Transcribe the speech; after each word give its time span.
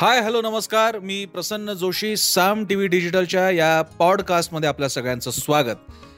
हाय 0.00 0.20
hello 0.20 0.40
नमस्कार. 0.42 0.98
मी 0.98 1.24
Prasanna 1.24 1.72
Joshi 1.72 2.16
Saam 2.16 2.64
T 2.64 2.74
V 2.74 2.86
डिजिटलच्या 2.88 3.50
या 3.50 3.82
पॉडकास्टमध्ये 3.82 4.68
आपल्या 4.68 4.88
सगळ्यांचं 4.88 5.30
स्वागत. 5.30 5.76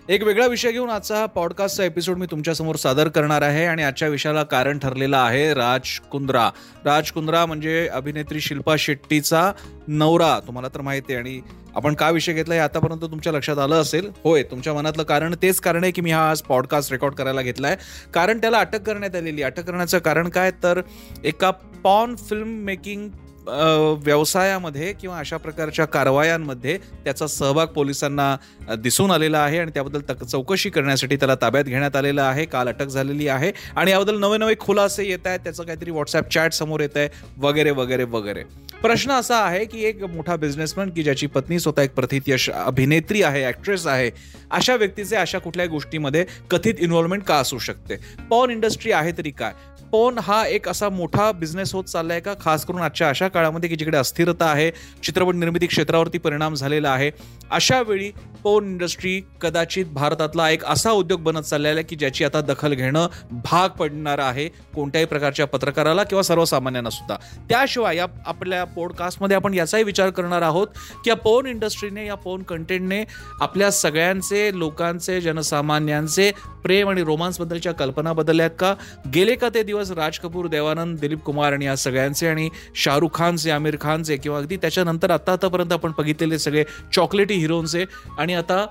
एक 0.09 0.23
वेगळा 0.23 0.47
विषय 0.47 0.73
घेऊन 0.73 0.91
आजचा 0.91 1.17
हा 1.17 1.27
पॉडकास्टचा 1.27 1.85
एपिसोड 1.85 2.17
मी 2.17 2.27
तुमच्यासमोर 2.31 2.77
सादर 2.77 3.09
करणार 3.09 3.43
आहे 3.43 3.65
आणि 3.67 3.83
आजच्या 3.83 4.09
विषयाला 4.09 4.43
कारण 4.43 4.79
ठरलेलं 4.79 5.17
आहे 5.17 5.55
राज 5.55 6.01
कुंद्रा. 6.13 6.51
राज 6.85 7.11
कुंद्रा 7.11 7.47
म्हणजे 7.47 7.89
अभिनेत्री 7.89 8.41
शिल्पा 8.41 8.75
शेट्टीचा 8.79 9.53
नवरा 9.89 10.41
तुम्हाला 10.41 10.69
तर 10.69 10.81
माहिती 10.81 11.13
आहे. 11.13 11.23
आणि 11.23 11.41
आपण 11.75 11.95
का 11.95 12.11
विषय 12.11 12.33
घेतला 12.33 12.55
हे 12.55 12.61
आतापर्यंत 12.61 13.01
तुमच्या 13.03 13.33
लक्षात 13.33 13.59
आलं 13.59 13.75
असेल. 13.75 14.11
होय 14.25 14.43
तुमच्या 14.43 14.75
मनातलं 14.75 15.03
कारण 15.03 15.35
तेच 15.43 15.61
कारण 15.61 15.83
आहे 15.83 15.93
की 15.93 16.01
मी 16.01 16.11
हा 16.11 16.31
आज 16.31 16.43
पॉडकास्ट 16.43 16.93
रेकॉर्ड 16.93 17.15
करायला 17.15 17.43
घेतला 17.43 17.67
आहे. 17.67 17.77
कारण 18.15 18.39
त्याला 18.39 18.59
अटक 18.59 18.83
करण्यात 18.83 19.17
आलेली 19.17 19.43
अटक 19.43 19.65
करण्याचं 19.65 19.99
कारण 19.99 20.29
काय? 20.29 20.51
तर 20.51 20.81
एका 21.25 21.51
पॉन 21.85 22.17
फिल्म 22.17 22.49
मेकिंग 22.49 23.09
व्यवसायामध्ये 23.47 24.93
किंवा 24.93 25.19
अशा 25.19 25.37
प्रकारच्या 25.37 25.85
कारवायांमध्ये 25.85 26.79
त्याचा 27.05 27.27
सहभाग 27.27 27.67
पोलिसांना 27.67 28.37
दिसून 28.79 29.11
आलेला 29.11 29.39
आहे 29.39 29.59
आणि 29.59 29.71
त्याबद्दल 29.75 30.01
तक 30.09 30.25
चौकशी 30.25 30.71
करण्यासाठी 30.71 31.17
त्याला 31.17 31.35
ताब्यात 31.35 31.65
घेण्यात 31.65 31.97
आलेलं 31.97 32.23
आहे. 32.23 32.45
काल 32.45 32.69
अटक 32.69 32.87
झालेली 32.87 33.29
आहे. 33.29 33.53
आणि 33.77 33.91
याबद्दल 33.91 34.19
नवे 34.19 34.39
नवे 34.39 34.55
खुलासे 34.61 35.09
येत 35.09 35.27
आहेत. 35.27 35.41
त्याचं 35.41 35.63
काहीतरी 35.63 35.91
व्हॉट्सअप 35.91 36.31
चॅट 36.31 36.53
समोर 36.53 36.81
येत 36.81 36.97
आहे. 36.97 37.09
वगैरे 37.39 37.71
वगैरे 37.71 38.05
वगैरे. 38.05 38.43
प्रश्न 38.83 39.11
असा 39.11 39.37
आहे 39.37 39.65
की 39.65 39.85
एक 39.85 40.03
मोठा 40.05 40.37
बिझनेसमॅन 40.37 40.91
की 40.91 41.03
ज्याची 41.03 41.27
पत्नी 41.27 41.59
स्वतः 41.59 41.83
एक 41.83 41.95
प्रथित 41.95 42.21
यश 42.27 42.51
अभिनेत्री 42.51 43.23
आहे 43.23 43.45
ॲक्ट्रेस 43.45 43.87
आहे 43.87 44.11
अशा 44.51 44.77
व्यक्तीचे 44.77 45.17
अशा 45.17 45.39
कुठल्याही 45.39 45.71
गोष्टीमध्ये 45.71 46.25
कथित 46.51 46.75
इन्व्हॉल्वमेंट 46.79 47.23
का 47.23 47.37
असू 47.37 47.59
शकते? 47.59 47.97
पॉन 48.31 48.51
इंडस्ट्री 48.51 48.93
आहे 48.93 49.13
तरी 49.19 49.31
काय? 49.31 49.53
पोन 49.93 50.19
हा 50.19 50.45
एक 50.47 50.69
असा 50.69 50.89
मोठा 50.89 51.31
बिझनेस 51.33 51.75
होत 51.75 51.85
चाललाय 51.85 52.21
का? 52.21 52.35
खास 52.41 52.65
करून 52.67 52.81
आजच्या 52.83 53.09
अशा 53.09 53.29
काळामध्ये 53.29 53.69
की 53.71 53.77
जिकडे 53.77 53.97
अस्थिरता 53.99 54.47
आहे 54.47 54.71
चित्रपट 55.03 55.35
निर्मिती 55.35 55.67
क्षेत्रावरती 55.67 56.19
परिणाम 56.19 56.55
झालेला 56.55 56.91
आहे. 56.91 57.11
अशा 57.51 57.81
वेळी 57.83 58.11
पोन 58.45 58.65
इंडस्ट्री 58.65 59.21
कदाचित 59.41 59.87
भारतातला 59.87 60.51
एक 60.51 60.65
असा 60.65 60.91
उद्योग 60.91 61.21
बनत 61.21 61.43
चाललेला 61.43 61.75
आहे 61.75 61.83
की 61.83 61.97
ज्याची 61.97 62.25
आता 62.25 62.41
दखल 62.41 62.75
घेणं 62.75 63.07
भाग 63.33 63.69
पडणार 63.69 64.19
आहे 64.19 64.49
कोणत्याही 64.49 65.07
प्रकारच्या 65.07 65.47
पत्रकाराला 65.47 66.03
किंवा 66.03 66.23
सर्वसामान्यांना 66.23 66.91
सुद्धा. 66.91 67.17
त्याशिवाय 67.49 67.97
या 67.97 68.07
आपल्या 68.27 68.65
पॉडकास्टमध्ये 68.65 69.37
आपण 69.37 69.55
याचाही 69.55 69.85
विचार 69.85 70.11
करणार 70.11 70.43
आहोत 70.43 70.67
की 71.05 71.11
या 71.11 71.17
पोन 71.17 71.47
इंडस्ट्रीने 71.47 72.07
या 72.07 72.15
पोन 72.15 72.43
कंटेंटने 72.43 73.05
आपल्या 73.41 73.71
सगळ्यांचे 73.71 74.51
लोकांचे 74.59 75.21
जनसामान्यांचे 75.21 76.31
प्रेम 76.63 76.89
आणि 76.89 77.05
रोमांसबद्दलच्या 77.05 77.73
कल्पना 77.73 78.13
बदलल्यात 78.13 78.51
का? 78.59 78.75
गेले 79.15 79.35
का 79.35 79.49
ते 79.55 79.63
दिवस 79.63 79.91
राज 79.91 80.19
कपूर 80.19 80.47
देवानंद 80.47 80.99
दिलीप 80.99 81.19
कुमार 81.19 81.53
आणि 81.53 81.65
या 81.65 81.77
सगळ्यांचे 81.77 82.27
आणि 82.29 82.49
शाहरुख 82.75 83.09
खानचे 83.15 83.51
आमिर 83.51 83.77
खानचे 83.81 84.17
किंवा 84.17 84.39
अगदी 84.39 84.57
त्याच्यानंतर 84.57 85.11
आत्ता 85.11 85.33
आतापर्यंत 85.33 85.73
आपण 85.73 85.93
बघितलेले 85.99 86.39
सगळे 86.39 86.65
चॉकलेटी 86.95 87.35
हिरोंचे 87.35 87.85
आणि 88.19 88.32
आता 88.35 88.67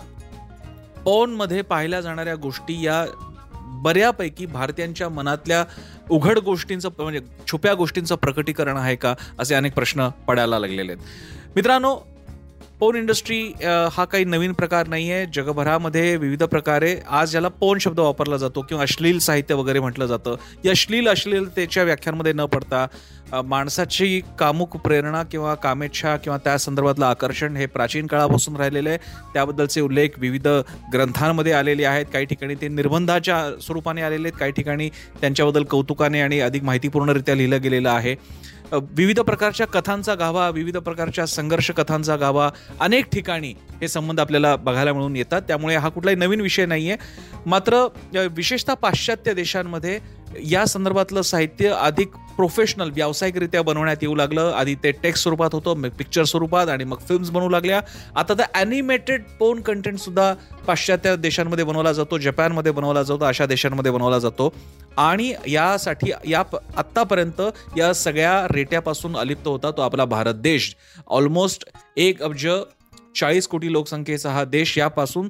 पॉनमध्ये 1.06 1.62
पाहिल्या 1.62 2.02
जाणाऱ्या 2.02 2.36
गोष्टी 2.36 2.86
या 2.86 3.06
बऱ्यापैकी 3.56 4.45
भारतीयांच्या 4.45 5.09
मनातल्या 5.09 5.66
उघड 6.09 6.40
गोष्टींचं 6.40 6.90
म्हणजे 7.00 7.20
छुप्या 7.48 7.73
गोष्टींचं 7.73 8.16
प्रकटीकरण 8.16 8.78
आहे 8.78 8.95
का 8.95 9.16
असे 9.39 9.56
अनेक 9.56 9.73
प्रश्न 9.73 10.09
पडायला 10.09 10.59
लागलेले 10.59 10.92
आहेत. 10.92 11.04
मित्रांनो 11.56 11.98
पोन 12.82 12.96
इंडस्ट्री 12.96 13.40
हा 13.94 14.04
काही 14.12 14.26
नवीन 14.26 14.54
प्रकार 14.54 14.88
नाही 14.88 15.12
आहे 15.12 15.26
जगभरामध्ये 15.34 16.16
विविध 16.18 16.44
प्रकारे 16.44 16.96
आज 17.10 17.32
ज्याला 17.32 17.48
पोन 17.60 17.80
शब्द 17.80 18.00
वापरला 18.00 18.38
जातो 18.38 18.62
किंवा 18.62 18.84
अश्लील 18.84 19.20
साहित्य 19.20 19.56
वगैरे 19.56 19.80
म्हटलं 19.80 20.06
जातं 20.06 20.36
या 20.66 20.72
अश्लील 20.72 21.08
अश्लीलतेच्या 21.10 21.83
व्याख्यांमध्ये 21.83 22.33
न 22.33 22.45
पडता 22.54 22.86
माणसाची 23.45 24.20
कामुक 24.39 24.78
प्रेरणा 24.78 25.22
किंवा 25.32 25.54
कामेच्छा 25.64 26.16
किंवा 26.23 26.38
त्या 26.44 26.58
संदर्भातलं 26.60 27.05
आकर्षण 27.05 27.58
हे 27.58 27.66
प्राचीन 27.66 28.08
काळापासून 28.08 28.55
राहिलेलं 28.58 28.89
आहे. 28.89 28.98
त्याबद्दलचे 29.34 29.82
उल्लेख 29.82 30.20
विविध 30.20 30.48
ग्रंथांमध्ये 30.94 31.54
आलेले 31.54 31.86
आहेत. 31.86 32.05
काही 32.14 32.26
ठिकाणी 32.26 32.55
ते 32.61 32.67
निर्बंधाच्या 32.67 33.39
स्वरूपाने 33.61 34.02
आलेले 34.02 34.28
आहेत. 34.28 34.39
काही 34.39 34.52
ठिकाणी 34.52 34.89
त्यांच्याबद्दल 35.22 35.64
कौतुकाने 35.72 36.22
आणि 36.22 36.39
अधिक 36.39 36.64
माहितीपूर्णरित्या 36.64 37.36
लिहिलं 37.36 37.61
गेलेलं 37.64 37.89
आहे. 37.89 38.16
विविध 38.73 39.20
प्रकारच्या 39.20 39.67
कथांचा 39.67 40.14
गावा 40.15 40.49
विविध 40.49 40.77
प्रकारच्या 40.77 41.26
संघर्ष 41.26 41.70
कथांचा 41.71 42.15
गावा 42.15 42.49
अनेक 42.80 43.05
ठिकाणी 43.05 43.54
हे 43.82 43.87
संबंध 43.87 44.20
आपल्याला 44.20 44.55
बघायला 44.55 44.93
मिळून 44.93 45.15
येतात. 45.15 45.42
त्यामुळे 45.42 45.76
हा 45.76 45.89
कुठलाही 45.89 46.17
नवीन 46.17 46.42
विषय 46.42 46.65
नाही 46.65 46.89
आहे 46.92 46.98
मात्र 47.45 47.86
विशेषतः 48.31 48.73
पाश्चात्य 48.73 49.33
देशांमध्ये 49.33 49.99
या 50.49 50.65
संदर्भातलं 50.65 51.21
साहित्य 51.21 51.70
अधिक 51.70 52.11
प्रोफेशनल 52.42 52.90
व्यावसायिकरित्या 52.90 53.62
बनवण्यात 53.62 53.98
येऊ 54.02 54.16
लागलं. 54.16 54.52
आधी 54.56 54.76
ते 54.84 54.92
टेक्स्ट 54.92 55.24
स्वरूपात 55.24 55.50
होतं 55.54 55.90
पिक्चर 55.90 56.24
स्वरूपात 56.24 56.68
आणि 56.70 56.84
मग 56.84 57.00
फिल्म्स 57.08 57.30
बनवू 57.30 57.50
लागल्या. 57.50 57.82
आता 58.16 58.34
तर 58.34 58.44
ॲनिमेटेड 58.54 59.24
पोन 59.40 59.62
कंटेंटसुद्धा 59.62 60.34
पाश्चात्य 60.68 61.16
देशांमध्ये 61.16 61.66
बनवला 61.66 61.92
जातो 61.94 62.18
जपानमध्ये 62.18 62.72
बनवला 62.72 63.04
जातो 63.04 63.26
अशा 63.26 63.46
देशांमध्ये 63.46 63.92
बनवला 63.92 64.20
जातो. 64.20 64.54
आणि 64.98 65.34
यासाठी 65.48 66.12
या 66.28 66.44
आत्तापर्यंत 66.78 67.42
या 67.78 67.94
सगळ्या 67.94 68.48
रेट्यापासून 68.52 69.18
अलिप्त 69.18 69.48
होता 69.48 69.72
तो 69.72 69.82
आपला 69.82 70.06
भारत 70.06 70.34
देश. 70.34 70.76
ऑलमोस्ट 71.08 71.70
एक 71.98 72.23
अब्ज 72.23 72.48
चाळीस 73.20 73.48
कोटी 73.48 73.72
लोकसंख्येचा 73.72 74.32
हा 74.32 74.44
देश 74.44 74.78
यापासून 74.78 75.30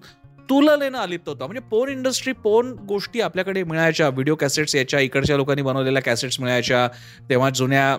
तुलनेनं 0.51 0.97
अलिप्त 0.97 1.29
होता. 1.29 1.45
म्हणजे 1.45 1.67
पोन 1.69 1.89
इंडस्ट्री 1.89 2.33
पोन 2.33 2.71
गोष्टी 2.71 3.21
आपल्याकडे 3.21 3.63
मिळायच्या. 3.63 4.09
व्हिडिओ 4.09 4.35
कॅसेट्स 4.35 4.75
याच्या 4.75 4.99
इकडच्या 4.99 5.37
लोकांनी 5.37 5.61
बनवलेल्या 5.61 6.01
कॅसेट्स 6.01 6.39
मिळायच्या. 6.39 6.87
तेव्हा 7.29 7.49
जुन्या 7.49 7.97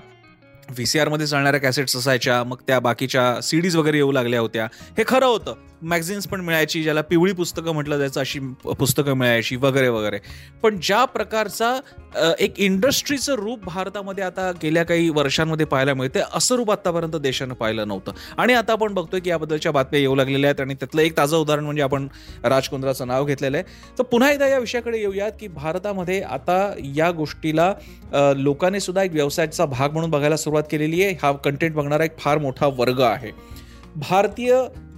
व्ही 0.70 0.86
सी 0.86 0.98
आरमध्ये 0.98 1.26
चालणाऱ्या 1.26 1.60
कॅसेट्स 1.60 1.96
असायच्या. 1.96 2.44
मग 2.44 2.56
त्या 2.66 2.80
बाकीच्या 2.80 3.40
सीडीज 3.40 3.76
वगैरे 3.76 3.96
येऊ 3.96 4.12
लागल्या 4.12 4.40
होत्या. 4.40 4.64
हे 4.98 5.04
खरं 5.06 5.26
होतं. 5.26 5.54
मॅगझिन्स 5.82 6.26
पण 6.28 6.40
मिळायची 6.40 6.82
ज्याला 6.82 7.00
पिवळी 7.00 7.32
पुस्तकं 7.32 7.72
म्हटलं 7.74 7.98
जायचं 7.98 8.20
अशी 8.20 8.38
पुस्तकं 8.78 9.14
मिळायची 9.14 9.56
वगैरे 9.56 9.88
वगैरे. 9.88 10.18
पण 10.62 10.78
ज्या 10.82 11.04
प्रकारचा 11.04 12.34
एक 12.40 12.58
इंडस्ट्रीचं 12.60 13.34
रूप 13.34 13.64
भारतामध्ये 13.64 14.24
आता 14.24 14.50
गेल्या 14.62 14.84
काही 14.84 15.08
वर्षांमध्ये 15.10 15.66
पाहायला 15.66 15.94
मिळते 15.94 16.20
असं 16.34 16.56
रूप 16.56 16.70
आतापर्यंत 16.70 17.16
देशानं 17.16 17.54
पाहिलं 17.54 17.88
नव्हतं. 17.88 18.12
आणि 18.38 18.52
आता 18.52 18.72
आपण 18.72 18.94
बघतोय 18.94 19.20
की 19.20 19.30
याबद्दलच्या 19.30 19.72
बातम्या 19.72 20.00
येऊ 20.00 20.14
लागलेल्या 20.14 20.50
आहेत 20.50 20.60
आणि 20.60 20.74
त्यातलं 20.74 21.02
एक 21.02 21.16
ताजं 21.16 21.36
उदाहरण 21.36 21.64
म्हणजे 21.64 21.82
आपण 21.82 22.06
राजकुंद्राचं 22.44 23.06
नाव 23.06 23.24
घेतलेलं 23.24 23.56
आहे. 23.56 23.64
तर 23.98 24.02
पुन्हा 24.02 24.30
एकदा 24.32 24.48
या 24.48 24.58
विषयाकडे 24.58 24.98
येऊयात 24.98 25.32
की 25.40 25.48
भारतामध्ये 25.48 26.20
आता 26.20 26.58
या 26.96 27.10
गोष्टीला 27.10 27.72
लोकांनी 28.36 28.80
सुद्धा 28.80 29.02
एक 29.02 29.12
व्यवसायाचा 29.12 29.64
भाग 29.66 29.92
म्हणून 29.92 30.10
बघायला 30.10 30.36
सुरुवात 30.36 30.64
केलेली 30.70 31.02
आहे. 31.02 31.16
हा 31.22 31.32
कंटेंट 31.34 31.74
बघणारा 31.74 32.04
एक 32.04 32.18
फार 32.18 32.38
मोठा 32.38 32.66
वर्ग 32.76 33.00
आहे. 33.00 33.30
भारतीय 33.96 34.54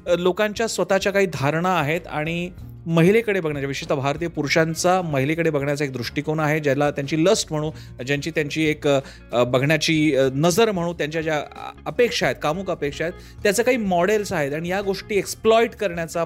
लोकांच्या 0.09 0.69
स्वतःच्या 0.69 1.13
काही 1.13 1.27
धारणा 1.33 1.71
आहेत 1.71 2.07
आणि 2.07 2.51
महिलेकडे 2.87 3.41
बघण्याच्या 3.41 3.69
विशेषतः 3.69 3.95
भारतीय 3.95 4.29
पुरुषांचा 4.29 5.01
महिलेकडे 5.03 5.51
बघण्याचा 5.51 5.85
एक 5.85 5.93
दृष्टिकोन 5.93 6.41
आहे 6.41 6.59
ज्याला 6.61 6.91
त्यांची 6.91 7.25
लस्ट 7.25 7.53
म्हणू 7.53 7.71
ज्यांची 8.05 8.31
त्यांची 8.31 8.65
एक 8.65 8.87
बघण्याची 9.47 10.17
नजर 10.35 10.71
म्हणू 10.71 10.93
त्यांच्या 10.93 11.23
ज्या 11.23 11.43
अपेक्षा 11.87 12.27
आहेत 12.27 12.37
कामुक 12.43 12.71
अपेक्षा 12.71 13.05
आहेत 13.05 13.43
त्याचं 13.43 13.63
काही 13.63 13.77
मॉडेल्स 13.77 14.33
आहेत 14.33 14.53
आणि 14.53 14.69
या 14.69 14.81
गोष्टी 14.81 15.19
एक्सप्लॉइट 15.19 15.75
करण्याचा 15.75 16.25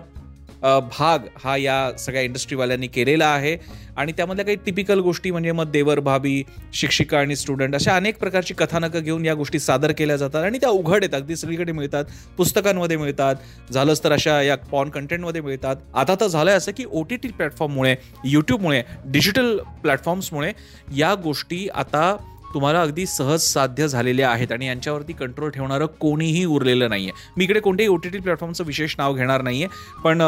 भाग 0.62 1.26
हा 1.44 1.56
या 1.56 1.91
सगळ्या 1.98 2.22
इंडस्ट्रीवाल्यांनी 2.22 2.86
केलेला 2.86 3.26
आहे. 3.26 3.56
आणि 3.96 4.12
त्यामधल्या 4.12 4.44
काही 4.44 4.56
टिपिकल 4.66 5.00
गोष्टी 5.00 5.30
म्हणजे 5.30 5.52
मग 5.52 5.70
देवर 5.70 6.00
भाभी 6.00 6.42
शिक्षिका 6.72 7.19
आणि 7.19 7.36
स्टुडंट 7.36 7.74
अशा 7.74 7.96
अनेक 7.96 8.19
प्रकारची 8.19 8.54
कथानकं 8.54 9.00
घेऊन 9.00 9.24
या 9.26 9.34
गोष्टी 9.34 9.58
सादर 9.58 9.92
केल्या 9.92 10.16
जातात 10.16 10.44
आणि 10.44 10.58
त्या 10.58 10.69
उघड 10.69 11.04
आहेत 11.04 11.14
अगदी 11.14 11.36
सगळीकडे 11.36 11.72
मिळतात. 11.72 12.04
पुस्तकांमध्ये 12.36 12.96
मिळतात. 12.96 13.36
झालंच 13.72 14.05
तर 14.05 14.12
अशा 14.12 14.40
या 14.43 14.56
पॉन 14.56 14.90
कंटेंटमध्ये 14.90 15.40
मिळतात. 15.40 15.76
आता 15.94 16.14
तर 16.14 16.26
झालं 16.26 16.50
असं 16.50 16.72
की 16.76 16.84
ओ 16.90 17.02
टी 17.02 17.16
टी 17.16 17.28
प्लॅटफॉर्ममुळे 17.28 17.94
यूट्यूबमुळे 18.25 18.82
डिजिटल 19.06 19.56
प्लॅटफॉर्म्समुळे 19.82 20.52
या 20.96 21.14
गोष्टी 21.14 21.69
आता 21.75 22.16
तुम्हाला 22.54 22.80
अगदी 22.82 23.06
सहज 23.06 23.40
साध्य 23.40 23.88
झालेले 23.88 24.22
आहेत 24.22 24.52
आणि 24.52 24.66
यांच्यावरती 24.66 25.12
कंट्रोल 25.12 25.50
ठेवणारं 25.50 25.86
कोणीही 26.00 26.44
उरलेलं 26.44 26.88
नाही 26.88 27.04
आहे 27.04 27.32
मी 27.36 27.44
इकडे 27.44 27.60
कोणत्याही 27.60 27.88
ओ 27.88 27.96
टी 27.96 28.08
टी 28.08 28.18
प्लॅटफॉर्मचं 28.18 28.64
विशेष 28.64 28.94
नाव 28.98 29.14
घेणार 29.14 29.42
नाही 29.42 29.62
आहे 29.62 30.02
पण 30.04 30.22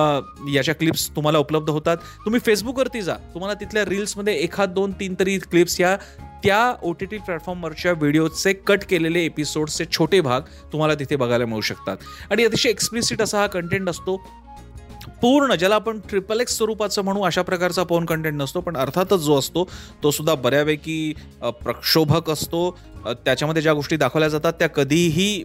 याच्या 0.52 0.75
क्लिप्स 0.75 1.08
तुम्हाला 1.17 1.38
उपलब्ध 1.38 1.70
होतात. 1.70 1.96
तुम्ही 2.25 2.40
फेसबुकवरती 2.40 3.02
जा. 3.02 3.14
तुम्हाला 3.34 3.55
तिथल्या 3.55 3.84
रील्समध्ये 3.84 4.34
एखाद 4.34 4.70
दोन 4.70 4.93
तीन 5.00 5.14
तरी 5.20 5.38
क्लिप्स 5.38 5.81
या 5.81 5.96
त्या 6.44 6.75
ओ 6.82 6.93
टी 6.93 7.06
टी 7.06 7.19
प्लॅटफॉर्मवरच्या 7.19 7.93
व्हिडिओचे 7.93 8.52
कट 8.52 8.84
केलेले 8.90 9.25
एपिसोड्सचे 9.25 9.84
छोटे 9.93 10.20
भाग 10.20 10.40
तुम्हाला 10.72 10.94
तिथे 10.94 11.17
बघायला 11.17 11.46
मिळू 11.46 11.61
शकतात. 11.61 11.96
आणि 12.31 12.44
अतिशय 12.44 12.69
एक्सप्लिसिट 12.70 13.22
असा 13.22 13.38
हा 13.38 13.46
कंटेंट 13.46 13.88
असतो 13.88 14.17
पूर्ण 15.22 15.55
ज्याला 15.55 15.75
आपण 15.75 15.99
ट्रिपल 16.08 16.40
एक्स 16.40 16.56
स्वरूपाचं 16.56 17.02
म्हणू 17.02 17.22
अशा 17.22 17.43
प्रकारचा 17.43 17.82
पोन 17.82 18.05
कंटेंट 18.05 18.37
नसतो 18.37 18.61
पण 18.61 18.76
अर्थातच 18.76 19.20
जो 19.20 19.38
असतो 19.38 19.69
तो 20.02 20.11
सुद्धा 20.11 20.34
बऱ्यापैकी 20.34 21.12
प्रक्षोभक 21.62 22.31
असतो. 22.31 22.70
त्याच्यामध्ये 23.25 23.62
ज्या 23.62 23.72
गोष्टी 23.72 23.96
दाखवल्या 23.96 24.28
जातात 24.28 24.52
त्या 24.52 24.69
कधीही 24.69 25.44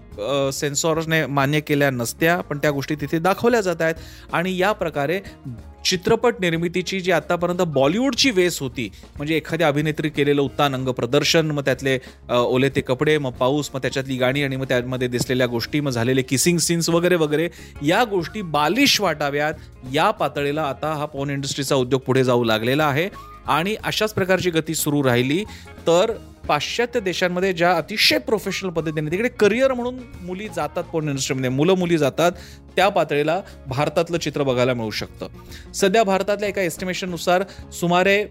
सेन्सॉरने 0.54 1.26
मान्य 1.26 1.60
केल्या 1.60 1.90
नसत्या 1.92 2.40
पण 2.42 2.58
त्या 2.58 2.72
गोष्टी 2.72 2.96
तिथे 2.96 3.20
दाखवल्या 3.20 3.62
जात 3.62 3.82
आहेत. 3.82 3.96
आणि 4.34 4.58
या 4.58 4.72
प्रकारे 4.72 5.20
चित्रपट 5.86 6.40
निर्मितीची 6.40 7.00
जी 7.00 7.12
आतापर्यंत 7.12 7.62
बॉलिवूडची 7.68 8.32
वेस 8.32 8.60
होती 8.60 8.90
म्हणजे 9.18 9.36
एखाद्या 9.38 9.68
अभिनेत्री 9.68 10.10
केलेलं 10.10 10.42
उत्तान 10.42 10.76
अंग 10.76 10.88
प्रदर्शन 10.90 11.52
मग 11.52 11.66
त्यातले 11.66 11.98
ओले 12.30 12.70
ते 12.70 12.82
कपडे 12.82 13.18
मग 13.18 13.32
पाऊस 13.32 13.70
मग 13.74 13.82
त्याच्यातली 13.82 14.18
गाणी 14.18 14.44
आणि 14.44 14.56
मग 14.56 14.66
त्यामध्ये 14.66 15.08
दिसलेल्या 15.08 15.48
गोष्टी 15.48 15.80
मग 15.80 15.92
झालेले 15.92 16.22
किसिंग 16.22 16.58
सीन्स 16.58 16.90
वगैरे 16.90 17.16
वगैरे 17.16 17.48
या 17.84 18.04
गोष्टी 18.04 18.42
बालिश 18.42 19.00
वाटाव्यात. 19.02 19.54
या 19.94 20.10
पातळीला 20.12 20.64
आता 20.64 20.94
हा 20.94 21.06
पॉन 21.06 21.30
इंडस्ट्रीचा 21.30 21.76
उद्योग 21.76 22.02
पुढे 22.02 22.24
जाऊ 22.24 22.44
लागलेला 22.44 22.86
आहे. 22.86 23.10
आणि 23.48 23.76
अशाच 23.84 24.14
प्रकारची 24.14 24.50
गती 24.50 24.76
सुरू 24.76 25.04
राहिली. 25.04 25.44
तर 25.88 26.14
पाश्चात्य 26.48 27.00
देशांमध्ये 27.00 27.54
ज्या 27.54 27.72
अतिशय 27.78 28.18
प्रोफेशनल 28.18 28.70
पद्धतीने 28.70 29.12
तिकडे 29.12 29.30
करिअर 29.30 29.74
म्हणून 29.74 30.00
मुली 30.22 30.48
जातात 30.56 30.84
पोर्न 30.84 31.10
इंडस्ट्रीमध्ये 31.10 31.50
मुलं 31.50 31.74
मुली 31.74 31.98
जातात 31.98 32.32
त्या 32.76 32.90
पातळीला 32.90 33.42
भारतातलं 33.68 34.18
चित्र 34.18 34.44
बघायला 34.44 34.74
मिळू 34.74 34.92
शकतं. 34.92 35.28
सध्या 35.74 36.04
भारतातल्या 36.04 36.50
एका 36.50 36.62
एस्टिमेशननुसार 36.62 37.44
सुमारे 37.72 38.26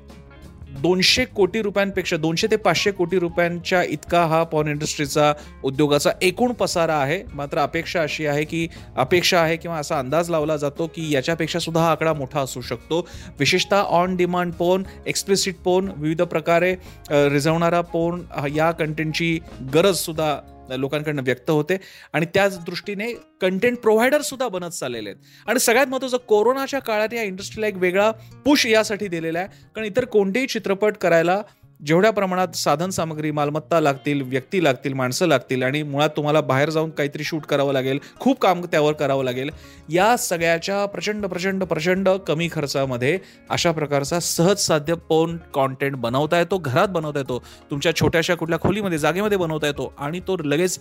दोनशे 0.82 1.24
कोटी 1.24 1.62
रुपयांपेक्षा 1.62 2.16
दोनशे 2.16 2.46
ते 2.50 2.56
पाचशे 2.56 2.90
कोटी 2.90 3.18
रुपयांच्या 3.18 3.82
इतका 3.82 4.24
हा 4.26 4.42
पॉन 4.44 4.68
इंडस्ट्रीचा 4.68 5.32
उद्योगाचा 5.64 6.10
एकूण 6.22 6.52
पसारा 6.52 6.96
आहे. 6.96 7.20
मात्र 7.34 7.58
अपेक्षा 7.58 8.02
अशी 8.02 8.26
आहे 8.26 8.44
की 8.44 8.66
अपेक्षा 8.96 9.40
आहे 9.40 9.56
किंवा 9.56 9.78
असा 9.78 9.98
अंदाज 9.98 10.30
लावला 10.30 10.56
जातो 10.56 10.86
की 10.86 11.12
याच्यापेक्षा 11.14 11.58
सुद्धा 11.58 11.80
हा 11.80 11.90
आकडा 11.90 12.12
मोठा 12.12 12.40
असू 12.40 12.60
शकतो. 12.60 13.00
विशेषतः 13.38 13.82
on 13.90 14.16
demand 14.16 14.52
porn 14.52 14.84
explicit 15.06 15.56
porn 15.64 15.90
विविध 15.96 16.22
प्रकारे 16.22 16.74
रिझवणारा 17.10 17.80
पोन 17.92 18.24
या 18.54 18.70
कंटेंटची 18.72 19.38
गरज 19.74 19.96
सुद्धा 19.96 20.36
लोकांकडनं 20.70 21.22
व्यक्त 21.22 21.50
होते. 21.50 21.76
आणि 22.12 22.26
त्याच 22.34 22.64
दृष्टीने 22.64 23.12
कंटेंट 23.40 23.78
प्रोव्हायडर 23.78 24.20
सुद्धा 24.20 24.48
बनत 24.48 24.70
चाललेले 24.70 25.10
आहेत. 25.10 25.48
आणि 25.48 25.58
सगळ्यात 25.58 25.86
महत्त्वाचं 25.86 26.16
कोरोनाच्या 26.16 26.80
काळात 26.80 27.14
या 27.14 27.22
इंडस्ट्रीला 27.22 27.66
एक 27.66 27.76
वेगळा 27.76 28.10
पुश 28.44 28.66
यासाठी 28.66 29.08
दिलेला 29.08 29.38
आहे. 29.38 29.48
कारण 29.48 29.86
इतर 29.86 30.04
कोणतेही 30.04 30.46
चित्रपट 30.46 30.96
करायला 30.96 31.42
जेवढ्या 31.86 32.10
प्रमाणात 32.10 32.48
साधन 32.56 32.90
सामग्री 32.90 33.30
मालमत्ता 33.30 33.80
लागतील 33.80 34.22
व्यक्ती 34.22 34.64
लागतील 34.64 34.92
माणसं 34.92 35.26
लागतील 35.26 35.62
आणि 35.62 35.82
मुळात 35.82 36.08
तुम्हाला 36.16 36.40
बाहेर 36.40 36.70
जाऊन 36.70 36.90
काहीतरी 36.90 37.24
शूट 37.24 37.42
करावं 37.42 37.72
लागेल 37.72 37.98
खूप 38.20 38.40
काम 38.40 38.64
त्यावर 38.64 38.92
करावं 38.92 39.24
लागेल 39.24 39.50
या 39.88 40.16
सगळ्याच्या 40.16 40.86
प्रचंड 40.86 41.26
प्रचंड 41.26 41.64
प्रचंड 41.64 42.08
कमी 42.08 42.48
खर्चामध्ये 42.52 43.18
अशा 43.50 43.72
प्रकारचा 43.72 44.20
सहज 44.20 44.56
साध्य 44.56 44.94
पोन 44.94 45.38
कॉन्टेंट 45.54 45.96
बनवता 45.96 46.38
येतो 46.38 46.58
घरात 46.58 46.88
बनवता 46.88 47.18
येतो 47.18 47.42
तुमच्या 47.70 47.96
छोट्याशा 47.96 48.34
कुठल्या 48.34 48.58
खोलीमध्ये 48.60 48.98
जागेमध्ये 48.98 49.38
बनवता 49.38 49.66
येतो 49.66 49.94
आणि 49.98 50.20
तो 50.20 50.36
लगेच 50.44 50.78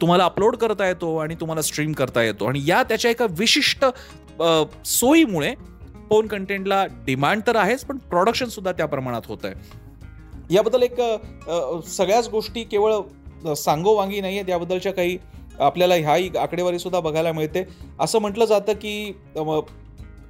तुम्हाला 0.00 0.24
अपलोड 0.24 0.56
करता 0.56 0.86
येतो 0.86 1.16
आणि 1.16 1.34
तुम्हाला 1.34 1.62
स्ट्रीम 1.62 1.92
करता 1.92 2.22
येतो. 2.22 2.44
आणि 2.44 2.62
या 2.66 2.82
त्याच्या 2.82 3.10
एका 3.10 3.26
विशिष्ट 3.30 3.84
सोयीमुळे 4.84 5.54
पोन 6.08 6.26
कंटेंटला 6.26 6.86
डिमांड 6.86 7.42
तर 7.46 7.56
आहेच 7.56 7.84
पण 7.84 7.96
प्रोडक्शन 7.98 8.46
सुद्धा 8.46 8.72
त्या 8.72 8.86
प्रमाणात 8.86 9.22
होत 9.26 9.38
आहे 9.44 9.87
याबद्दल 10.50 10.82
एक 10.82 11.00
सगळ्याच 11.86 12.28
गोष्टी 12.28 12.62
केवळ 12.64 13.54
सांगोवांगी 13.54 14.20
नाही 14.20 14.36
आहेत 14.36 14.48
याबद्दलच्या 14.48 14.92
काही 14.92 15.16
आपल्याला 15.58 15.94
ह्याही 15.94 16.30
आकडेवारीसुद्धा 16.38 17.00
बघायला 17.00 17.32
मिळते. 17.32 17.64
असं 18.00 18.18
म्हटलं 18.18 18.44
जातं 18.44 18.72
की 18.72 19.12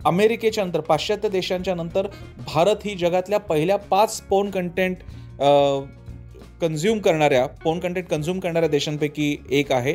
अमेरिकेच्या 0.04 0.64
नंतर 0.64 0.80
पाश्चात्य 0.80 1.28
देशांच्या 1.28 1.74
नंतर 1.74 2.06
भारत 2.46 2.84
ही 2.84 2.94
जगातल्या 2.94 3.38
पहिल्या 3.40 3.76
पाच 3.78 4.20
पोन 4.20 4.50
कंटेंट 4.50 4.96
कन्झ्युम 6.60 6.98
करणाऱ्या 6.98 7.46
पोन 7.64 7.80
कंटेंट 7.80 8.06
कन्झ्युम 8.08 8.38
करणाऱ्या 8.40 8.68
देशांपैकी 8.68 9.36
एक 9.50 9.72
आहे. 9.72 9.94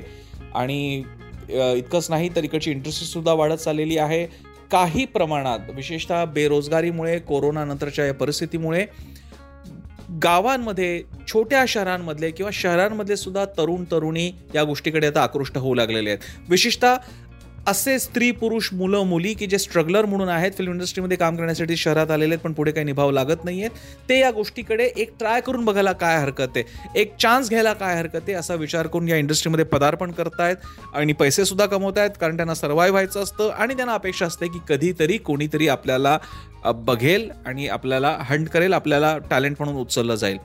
आणि 0.54 1.04
इतकंच 1.50 2.10
नाही 2.10 2.30
तर 2.36 2.44
इकडची 2.44 2.72
इंडस्ट्री 2.72 3.22
वाढत 3.28 3.54
चाललेली 3.54 3.98
आहे. 3.98 4.26
काही 4.72 5.06
प्रमाणात 5.06 5.70
विशेषतः 5.76 6.24
बेरोजगारीमुळे 6.26 7.18
कोरोनानंतरच्या 7.20 8.06
या 8.06 8.14
परिस्थितीमुळे 8.14 8.86
गावांमध्ये 10.22 11.04
छोट्या 11.28 11.66
शहरांमधले 11.68 12.32
किंवा 12.32 12.50
शहरांमधले 12.54 13.16
सुद्धा 13.16 13.46
तरुण 13.46 13.84
तरुणी 13.84 14.32
या 14.56 14.64
गोष्टीकडे 14.64 15.08
आता 15.08 15.24
आकृष्ट 15.24 15.58
होऊ 15.58 15.74
लागलेले 15.74 16.10
आहेत. 16.10 16.20
विशेषतः 16.50 16.96
असे 17.68 17.98
स्त्री 18.00 18.30
पुरुष 18.32 18.68
मुलं 18.74 19.04
मुली 19.08 19.34
की 19.34 19.46
जे 19.48 19.58
स्ट्रगलर 19.58 20.06
म्हणून 20.06 20.30
आहेत 20.30 20.52
फिल्म 20.52 20.72
इंडस्ट्रीमध्ये 20.72 21.18
काम 21.18 21.36
करण्यासाठी 21.36 21.76
शहरात 21.78 22.12
आलेले 22.12 22.34
आहेत 22.34 22.44
पण 22.44 22.54
पुढे 22.54 22.72
काही 22.72 22.86
निभाव 22.86 23.12
लागत 23.12 23.44
नाही 23.46 23.62
आहेत 23.62 23.78
ते 24.10 24.20
या 24.20 24.32
गोष्टीकडे 24.32 24.86
एक 24.96 25.12
ट्राय 25.20 25.42
करून 25.42 25.64
बघायला 25.66 25.92
काय 25.92 26.18
हरकत 26.20 26.58
आहे. 26.58 26.64
एक 26.96 27.16
चान्स 27.22 27.50
घ्यायला 27.50 27.74
काय 27.74 27.96
हरकत 27.98 28.22
आहे 28.28 28.34
असा 28.34 28.56
विचार 28.56 28.88
करून 28.88 29.08
या 29.10 29.18
इंडस्ट्रीमध्ये 29.18 29.66
पदार्पण 29.66 30.12
करतायत 30.12 30.66
आणि 30.96 31.14
पैसेसुद्धा 31.14 31.66
कमवत 31.66 31.98
आहेत 31.98 32.18
कारण 32.22 32.36
त्यांना 32.36 32.56
सर्वाईव्ह 32.56 32.94
व्हायचं 32.94 33.24
असतं 33.24 33.50
आणि 33.52 33.76
त्यांना 33.76 33.94
अपेक्षा 33.94 34.26
असते 34.26 34.48
की 34.48 34.60
कधीतरी 34.70 35.18
कोणीतरी 35.20 35.68
आपल्याला 35.68 36.18
बघेल 36.76 37.30
आणि 37.46 37.68
आपल्याला 37.68 38.18
हंट 38.22 38.50
करेल 38.50 38.74
आपल्याला 38.74 39.18
टॅलेंट 39.30 39.56
म्हणून 39.60 39.82
उचललं 39.82 40.16
जाईल. 40.16 40.38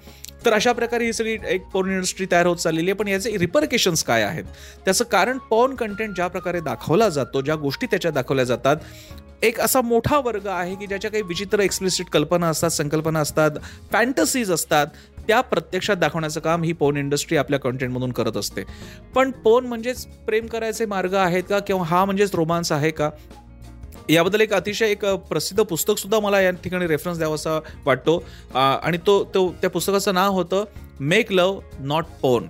तर 0.47 0.53
अशा 0.53 0.73
प्रकारे 0.73 1.05
ही 1.05 1.13
सगळी 1.13 1.37
एक 1.49 1.65
पॉर्न 1.65 1.91
इंडस्ट्री 1.91 2.27
तयार 2.33 2.47
होत 2.47 2.57
चाललेली 2.57 2.91
आहे. 2.91 2.95
पण 2.95 3.09
याचे 3.09 3.37
रिपरकेशन्स 3.39 4.05
काय 4.05 4.23
आहेत? 4.23 4.45
त्याचं 4.85 5.05
कारण 5.05 5.39
पॉर्न 5.39 5.75
कंटेंट 5.75 6.15
ज्या 6.15 6.29
प्रकारे 6.29 6.61
दाखवला 6.61 7.09
जातो 7.09 7.41
ज्या 7.41 7.55
गोष्टी 7.55 7.87
त्याच्या 7.87 8.11
दाखवल्या 8.11 8.45
जातात 8.45 8.77
एक 9.43 9.61
असा 9.61 9.81
मोठा 9.81 10.19
वर्ग 10.19 10.47
आहे 10.47 10.75
की 10.75 10.87
ज्याच्या 10.87 11.11
काही 11.11 11.23
विचित्र 11.23 11.61
एक्सप्लिसिट 11.61 12.07
कल्पना 12.07 12.49
असतात 12.49 12.71
संकल्पना 12.71 13.21
असतात 13.21 13.51
फॅन्टसीज 13.93 14.53
असतात 14.53 14.87
त्या 15.29 15.41
प्रत्यक्षात 15.41 15.97
दाखवण्याचं 15.97 16.41
काम 16.41 16.63
ही 16.63 16.73
पोन 16.73 16.97
इंडस्ट्री 16.97 17.37
आपल्या 17.37 17.59
कंटेंटमधून 17.61 18.13
करत 18.13 18.37
असते. 18.37 18.63
पण 19.15 19.31
पोन 19.31 19.67
म्हणजेच 19.67 20.07
प्रेम 20.07 20.47
करायचे 20.47 20.87
मार्ग 20.87 21.15
आहेत 21.15 21.43
का? 21.51 21.59
किंवा 21.59 21.85
हा 21.85 22.05
म्हणजेच 22.05 22.35
रोमांस 22.35 22.73
आहे 22.73 22.91
का? 22.91 23.11
याबद्दल 24.09 24.41
एक 24.41 24.53
अतिशय 24.53 24.91
एक 24.91 25.05
प्रसिद्ध 25.29 25.63
पुस्तक 25.63 25.99
सुद्धा 25.99 26.21
मला 26.21 26.41
या 26.41 26.51
ठिकाणी 26.65 26.87
रेफरन्स 26.87 27.19
द्यावा 27.19 27.35
असा 27.35 27.59
वाटतो 27.87 28.23
आणि 28.55 28.99
तो 29.07 29.23
तो 29.35 29.49
त्या 29.61 29.71
पुस्तकाचं 29.71 30.15
नाव 30.15 30.33
होतं 30.33 30.65
मेक 31.01 31.33
लव 31.33 31.59
नॉट 31.81 32.05
पोन 32.23 32.47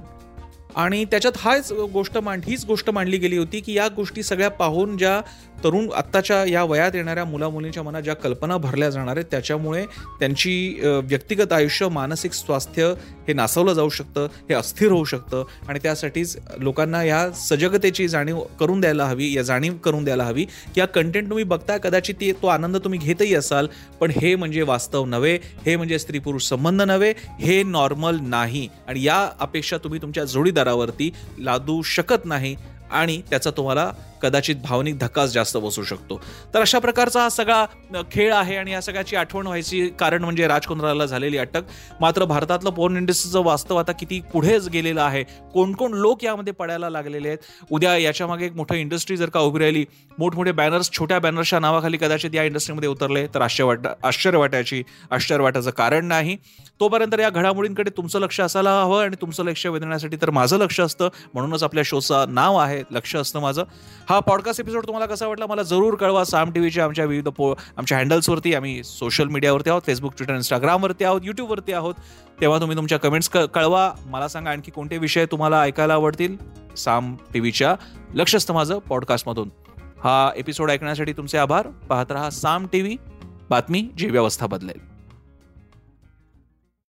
आणि 0.77 1.05
त्याच्यात 1.05 1.33
हाच 1.37 1.73
गोष्ट 1.93 2.19
मांड 2.19 2.43
हीच 2.47 2.65
गोष्ट 2.65 2.91
मांडली 2.91 3.19
गेली 3.19 3.39
होती 3.39 3.61
की 3.61 3.73
या 3.73 3.89
गोष्टी 3.89 4.23
सगळ्या 4.23 4.51
पाहून 4.51 4.97
ज्या 4.97 5.21
तरुण 5.65 5.89
आत्ताच्या 5.97 6.45
या 6.45 6.65
वयात 6.65 6.95
येणाऱ्या 6.95 7.25
मुला 7.25 7.49
मुलींच्या 7.49 7.83
मनात 7.83 8.03
ज्या 8.03 8.15
कल्पना 8.15 8.57
भरल्या 8.57 8.91
जाणार 8.91 9.17
आहेत 9.17 9.27
त्याच्यामुळे 9.31 9.87
त्यांची 10.21 10.81
व्यक्तिगत 10.83 11.53
आयुष्य 11.53 11.89
मानसिक 11.89 12.33
स्वास्थ्य 12.33 12.95
हे 13.29 13.33
नासवलं 13.33 13.73
जाऊ 13.73 13.89
शकतं 13.89 14.27
हे 14.49 14.55
अस्थिर 14.55 14.91
होऊ 14.91 15.05
शकतं 15.05 15.45
आणि 15.69 15.79
त्यासाठीच 15.83 16.37
लोकांना 16.59 17.03
या 17.05 17.31
सजगतेची 17.31 18.09
जाणीव 18.09 18.41
करून 18.61 18.81
द्यायला 18.81 19.05
हवी 19.05 19.33
या 19.37 19.43
जाणीव 19.43 19.75
करून 19.75 20.05
द्यायला 20.05 20.25
हवी 20.25 20.45
की 20.45 20.81
या 20.81 20.87
कंटेंट 20.87 21.29
तुम्ही 21.29 21.45
बघताय 21.45 21.79
कदाचित 21.83 22.15
ती 22.21 22.33
तो 22.33 22.47
आनंद 22.47 22.77
तुम्ही 22.77 22.99
घेतही 22.99 23.35
असाल 23.35 23.67
पण 24.01 24.11
हे 24.11 24.35
म्हणजे 24.37 24.63
वास्तव 24.63 25.05
नव्हे 25.05 25.39
हे 25.67 25.77
म्हणजे 25.77 25.99
स्त्री 25.99 26.19
पुरुष 26.19 26.45
संबंध 26.45 26.83
नव्हे 26.83 27.13
हे 27.41 27.63
नॉर्मल 27.63 28.19
नाही. 28.23 28.69
आणि 28.89 29.05
या 29.05 29.31
अपेक्षा 29.41 29.77
तुम्ही 29.77 30.03
तुमच्या 30.03 30.25
जोडीदारावरती 30.25 31.11
लादू 31.39 31.83
शकत 31.83 32.25
नाही 32.25 32.57
आणि 32.91 33.23
त्याचा 33.31 33.51
तुम्हाला 33.51 33.93
कदाचित 34.23 34.57
भावनिक 34.57 34.99
धक्काच 34.99 35.33
जास्त 35.33 35.57
बसू 35.57 35.83
शकतो. 35.83 36.21
तर 36.55 36.61
अशा 36.61 36.79
प्रकारचा 36.79 37.21
हा 37.21 37.29
सगळा 37.29 37.65
खेळ 38.13 38.35
आहे 38.35 38.57
आणि 38.57 38.73
या 38.73 38.81
सगळ्याची 38.83 39.17
आठवण 39.17 39.47
व्हायची 39.47 39.89
कारण 40.01 40.25
म्हणजे 40.25 40.47
राजकुंद्राला 40.49 41.07
झालेली 41.07 41.39
अटक. 41.39 41.63
मात्र 42.01 42.25
भारतातलं 42.25 42.71
पोर्न 42.71 42.97
इंडस्ट्रीचं 42.97 43.45
वास्तव 43.45 43.77
आता 43.77 43.93
किती 43.93 44.21
पुढेच 44.33 44.69
गेलेलं 44.69 45.03
आहे. 45.03 45.23
कोण 45.55 45.73
कोण 45.73 45.93
लोक 45.95 46.25
यामध्ये 46.25 46.53
पडायला 46.53 46.91
लागलेले 46.91 47.29
आहेत. 47.29 47.39
उद्या 47.71 47.97
याच्यामागे 47.97 48.47
एक 48.47 48.57
मोठं 48.57 48.75
इंडस्ट्री 48.75 49.17
जर 49.17 49.29
का 49.29 49.41
उभी 49.41 49.59
राहिली 49.59 49.85
मोठमोठे 50.19 50.53
बॅनर्स 50.53 50.91
छोट्या 50.93 51.19
बॅनर्सच्या 51.19 51.59
नावाखाली 51.59 51.97
कदाचित 51.97 52.35
या 52.35 52.43
इंडस्ट्रीमध्ये 52.45 52.89
उतरले 52.89 53.27
तर 53.27 53.43
आश्चर्य 53.43 53.67
वाट 53.67 53.87
आश्चर्य 54.05 54.39
वाटायची 54.39 54.83
आश्चर्य 55.11 55.43
वाटायचं 55.43 55.71
कारण 55.71 56.07
नाही. 56.07 56.37
तोपर्यंत 56.81 57.21
या 57.21 57.31
घडामोडींकडे 57.31 57.91
तुमचं 57.97 58.21
लक्ष 58.21 58.41
असायला 58.41 58.71
हवं 58.83 59.03
आणि 59.03 59.17
तुमचं 59.21 59.45
लक्ष 59.45 59.67
वेधण्यासाठी 59.67 60.17
तर 60.23 60.31
माझं 60.31 60.59
लक्ष 60.59 60.81
असतं. 60.81 61.09
म्हणूनच 61.35 61.63
आपल्या 61.63 61.83
शोचं 61.87 62.35
नाव 62.35 62.57
आहे 62.57 62.83
लक्ष 62.91 63.15
असतं 63.17 63.41
माझं. 63.41 63.63
हा 64.09 64.21
पॉडकास्ट 64.21 64.61
एपिसोड 64.61 64.87
तुम्हाला 64.87 65.07
कसा 65.07 65.27
वाटला 65.27 65.47
मला 65.47 65.63
जरूर 65.63 65.95
कळवा. 65.95 66.25
साम 66.25 66.51
टी 66.51 66.61
व्हीच्या 66.61 66.85
आमच्या 66.85 67.05
विविध 67.05 67.29
पो 67.29 67.55
आमच्या 67.77 67.99
हँडल्सवरती 67.99 68.55
आम्ही 68.55 68.85
सोशल 68.85 69.25
मीडियावरती 69.25 69.71
आहोत 69.71 69.83
फेसबुक 69.87 70.13
ट्विटर 70.17 70.35
इंस्टाग्रामवरती 70.35 71.05
आहोत 71.05 71.21
यूट्यूबवरती 71.25 71.73
आहोत. 71.73 71.95
तेव्हा 72.41 72.61
तुम्ही 72.61 72.77
तुमच्या 72.77 72.99
कमेंट्स 72.99 73.29
कळवा. 73.29 73.93
मला 74.07 74.29
सांगा 74.29 74.51
आणखी 74.51 74.71
कोणते 74.71 74.99
विषय 74.99 75.27
तुम्हाला 75.27 75.61
ऐकायला 75.61 75.95
आवडतील? 75.95 76.37
साम 76.77 77.17
टी 77.33 77.41
व्हीच्या 77.41 77.75
लक्ष 78.15 78.37
असतं 78.37 78.55
माझं 78.55 78.79
पॉडकास्टमधून 78.79 79.51
हा 80.05 80.31
एपिसोड 80.37 80.71
ऐकण्यासाठी 80.71 81.13
तुमचे 81.13 81.39
आभार. 81.39 81.67
पाहत 81.67 82.07
रहा 82.11 82.31
साम 82.31 82.67
टी 82.73 82.81
व्ही 82.81 82.97
बातमी 83.51 83.89
जी 83.99 84.11
व्यवस्था 84.11 84.47
बदलेल. 84.47 84.98